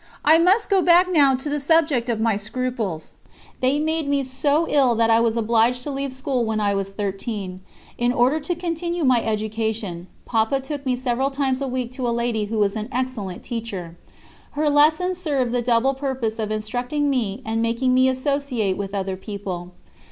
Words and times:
I 0.25 0.39
must 0.39 0.67
go 0.67 0.81
back 0.81 1.11
now 1.13 1.35
to 1.35 1.47
the 1.47 1.59
subject 1.59 2.09
of 2.09 2.19
my 2.19 2.35
scruples. 2.35 3.13
They 3.59 3.77
made 3.77 4.09
me 4.09 4.23
so 4.23 4.65
ill 4.67 4.95
that 4.95 5.11
I 5.11 5.19
was 5.19 5.37
obliged 5.37 5.83
to 5.83 5.91
leave 5.91 6.11
school 6.11 6.43
when 6.43 6.59
I 6.59 6.73
was 6.73 6.91
thirteen. 6.91 7.61
In 7.99 8.11
order 8.11 8.39
to 8.39 8.55
continue 8.55 9.03
my 9.03 9.23
education, 9.23 10.07
Papa 10.25 10.59
took 10.59 10.87
me 10.87 10.95
several 10.95 11.29
times 11.29 11.61
a 11.61 11.67
week 11.67 11.91
to 11.91 12.07
a 12.09 12.17
lady 12.17 12.45
who 12.45 12.57
was 12.57 12.75
an 12.75 12.89
excellent 12.91 13.43
teacher. 13.43 13.95
Her 14.53 14.71
lessons 14.71 15.19
served 15.19 15.51
the 15.51 15.61
double 15.61 15.93
purpose 15.93 16.39
of 16.39 16.49
instructing 16.49 17.07
me 17.07 17.43
and 17.45 17.61
making 17.61 17.93
me 17.93 18.09
associate 18.09 18.77
with 18.77 18.95
other 18.95 19.15
people. 19.15 19.69